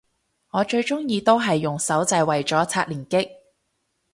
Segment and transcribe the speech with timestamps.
[0.49, 3.29] 我最鍾意都係用手掣為咗刷連擊